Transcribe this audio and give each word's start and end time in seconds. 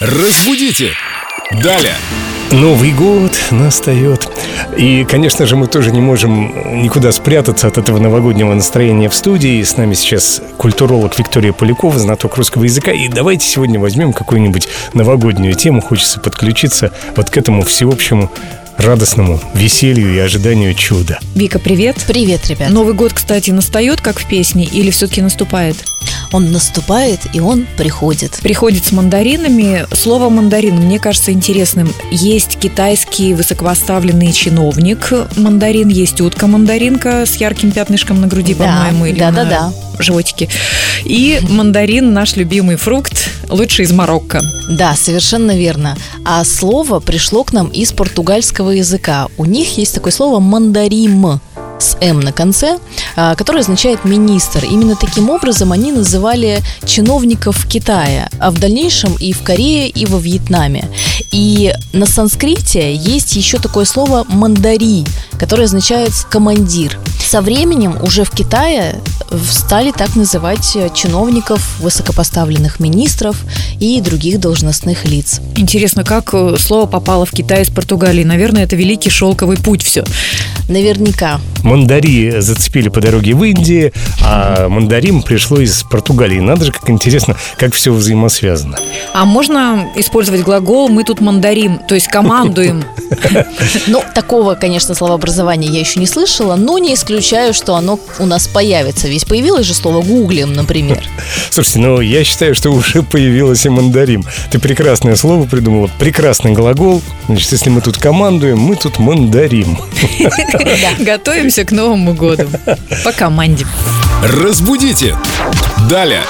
Разбудите! 0.00 0.92
Далее! 1.62 1.92
Новый 2.52 2.90
год 2.90 3.32
настает. 3.50 4.26
И, 4.74 5.04
конечно 5.04 5.44
же, 5.44 5.56
мы 5.56 5.66
тоже 5.66 5.90
не 5.90 6.00
можем 6.00 6.82
никуда 6.82 7.12
спрятаться 7.12 7.66
от 7.66 7.76
этого 7.76 7.98
новогоднего 7.98 8.54
настроения 8.54 9.10
в 9.10 9.14
студии. 9.14 9.62
С 9.62 9.76
нами 9.76 9.92
сейчас 9.92 10.40
культуролог 10.56 11.18
Виктория 11.18 11.52
Полякова, 11.52 11.98
знаток 11.98 12.38
русского 12.38 12.64
языка. 12.64 12.92
И 12.92 13.08
давайте 13.08 13.46
сегодня 13.46 13.78
возьмем 13.78 14.14
какую-нибудь 14.14 14.68
новогоднюю 14.94 15.52
тему. 15.52 15.82
Хочется 15.82 16.18
подключиться 16.18 16.94
вот 17.14 17.28
к 17.28 17.36
этому 17.36 17.60
всеобщему 17.60 18.32
радостному 18.78 19.38
веселью 19.52 20.14
и 20.14 20.18
ожиданию 20.18 20.72
чуда. 20.72 21.18
Вика, 21.34 21.58
привет. 21.58 21.96
Привет, 22.06 22.48
ребят. 22.48 22.70
Новый 22.70 22.94
год, 22.94 23.12
кстати, 23.12 23.50
настает, 23.50 24.00
как 24.00 24.18
в 24.18 24.26
песне, 24.26 24.64
или 24.64 24.90
все-таки 24.90 25.20
наступает? 25.20 25.76
Он 26.32 26.52
наступает, 26.52 27.20
и 27.32 27.40
он 27.40 27.66
приходит. 27.76 28.38
Приходит 28.42 28.84
с 28.84 28.92
мандаринами. 28.92 29.86
Слово 29.92 30.28
мандарин 30.28 30.76
мне 30.76 30.98
кажется 30.98 31.32
интересным. 31.32 31.92
Есть 32.10 32.58
китайский 32.58 33.34
высокопоставленный 33.34 34.32
чиновник 34.32 35.12
мандарин, 35.36 35.88
есть 35.88 36.20
утка 36.20 36.46
мандаринка 36.46 37.26
с 37.26 37.36
ярким 37.36 37.72
пятнышком 37.72 38.20
на 38.20 38.26
груди, 38.26 38.54
Да, 38.54 38.64
по-моему, 38.64 39.06
или 39.06 39.18
да, 39.18 39.30
на 39.30 39.44
да, 39.44 39.50
да. 39.50 39.72
животике. 40.02 40.48
И 41.04 41.40
мандарин 41.48 42.12
наш 42.12 42.36
любимый 42.36 42.76
фрукт, 42.76 43.30
лучший 43.48 43.84
из 43.84 43.92
Марокко. 43.92 44.42
Да, 44.68 44.94
совершенно 44.94 45.56
верно. 45.56 45.96
А 46.24 46.44
слово 46.44 47.00
пришло 47.00 47.42
к 47.44 47.52
нам 47.52 47.68
из 47.68 47.92
португальского 47.92 48.70
языка. 48.70 49.26
У 49.36 49.44
них 49.44 49.78
есть 49.78 49.94
такое 49.94 50.12
слово 50.12 50.38
мандарим 50.38 51.40
с 51.80 51.96
«м» 52.00 52.20
на 52.20 52.32
конце, 52.32 52.78
а, 53.16 53.34
которое 53.34 53.60
означает 53.60 54.04
«министр». 54.04 54.64
Именно 54.64 54.96
таким 54.96 55.30
образом 55.30 55.72
они 55.72 55.92
называли 55.92 56.60
чиновников 56.84 57.66
Китая, 57.66 58.28
а 58.38 58.50
в 58.50 58.58
дальнейшем 58.58 59.14
и 59.14 59.32
в 59.32 59.42
Корее, 59.42 59.88
и 59.88 60.06
во 60.06 60.18
Вьетнаме. 60.18 60.88
И 61.30 61.72
на 61.92 62.06
санскрите 62.06 62.94
есть 62.94 63.36
еще 63.36 63.58
такое 63.58 63.84
слово 63.84 64.24
«мандари», 64.28 65.04
которое 65.38 65.64
означает 65.64 66.12
«командир». 66.30 66.98
Со 67.26 67.42
временем 67.42 67.96
уже 68.02 68.24
в 68.24 68.30
Китае 68.30 69.00
стали 69.48 69.92
так 69.92 70.16
называть 70.16 70.76
чиновников, 70.94 71.78
высокопоставленных 71.80 72.80
министров 72.80 73.36
и 73.78 74.00
других 74.00 74.40
должностных 74.40 75.04
лиц. 75.04 75.40
Интересно, 75.56 76.04
как 76.04 76.34
э, 76.34 76.56
слово 76.58 76.86
попало 76.86 77.24
в 77.26 77.30
Китай 77.30 77.62
из 77.62 77.68
Португалии? 77.68 78.24
Наверное, 78.24 78.64
это 78.64 78.74
великий 78.74 79.10
шелковый 79.10 79.56
путь 79.58 79.82
все. 79.84 80.04
Наверняка. 80.68 81.40
Мандари 81.62 82.40
зацепили 82.40 82.88
по 82.88 83.00
дороге 83.00 83.34
в 83.34 83.44
Индии, 83.44 83.92
а 84.24 84.68
мандарин 84.68 85.22
пришло 85.22 85.60
из 85.60 85.82
Португалии. 85.84 86.40
Надо 86.40 86.66
же, 86.66 86.72
как 86.72 86.88
интересно, 86.90 87.36
как 87.56 87.74
все 87.74 87.92
взаимосвязано. 87.92 88.78
А 89.12 89.24
можно 89.24 89.88
использовать 89.96 90.42
глагол 90.42 90.88
«мы 90.88 91.04
тут 91.04 91.20
мандарим», 91.20 91.78
то 91.88 91.94
есть 91.94 92.08
командуем? 92.08 92.84
Ну, 93.86 94.02
такого, 94.14 94.54
конечно, 94.54 94.94
словообразования 94.94 95.68
я 95.68 95.80
еще 95.80 96.00
не 96.00 96.06
слышала, 96.06 96.56
но 96.56 96.78
не 96.78 96.94
исключаю, 96.94 97.54
что 97.54 97.74
оно 97.74 97.98
у 98.18 98.26
нас 98.26 98.46
появится. 98.46 99.08
Ведь 99.08 99.26
появилось 99.26 99.66
же 99.66 99.74
слово 99.74 100.02
«гуглим», 100.02 100.52
например. 100.52 101.02
Слушайте, 101.50 101.80
ну 101.80 102.00
я 102.00 102.24
считаю, 102.24 102.54
что 102.54 102.70
уже 102.70 103.02
появилось 103.02 103.66
и 103.66 103.68
мандарин. 103.68 104.24
Ты 104.50 104.58
прекрасное 104.58 105.16
слово 105.16 105.46
придумала, 105.46 105.90
прекрасный 105.98 106.52
глагол. 106.52 107.02
Значит, 107.30 107.52
если 107.52 107.70
мы 107.70 107.80
тут 107.80 107.96
командуем, 107.96 108.58
мы 108.58 108.74
тут 108.74 108.98
мандарим. 108.98 109.78
Готовимся 110.98 111.64
к 111.64 111.70
Новому 111.70 112.12
году. 112.12 112.48
По 113.04 113.12
команде. 113.12 113.64
Разбудите! 114.24 115.14
Далее! 115.88 116.24